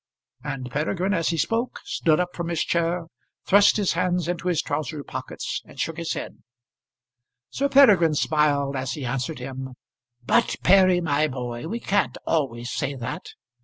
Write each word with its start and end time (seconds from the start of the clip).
And 0.43 0.71
Peregrine, 0.71 1.13
as 1.13 1.29
he 1.29 1.37
spoke, 1.37 1.79
stood 1.85 2.19
up 2.19 2.35
from 2.35 2.47
his 2.49 2.63
chair, 2.63 3.05
thrust 3.45 3.77
his 3.77 3.93
hands 3.93 4.27
into 4.27 4.47
his 4.47 4.63
trouser 4.63 5.03
pockets, 5.03 5.61
and 5.63 5.79
shook 5.79 5.97
his 5.97 6.13
head. 6.13 6.39
[Illustration: 6.39 6.41
"No 6.43 7.51
Surrender."] 7.51 7.51
Sir 7.51 7.69
Peregrine 7.69 8.15
smiled 8.15 8.75
as 8.75 8.93
he 8.93 9.05
answered 9.05 9.37
him. 9.37 9.75
"But 10.25 10.55
Perry, 10.63 11.01
my 11.01 11.27
boy, 11.27 11.67
we 11.67 11.79
can't 11.79 12.17
always 12.25 12.71
say 12.71 12.95
that. 12.95 13.35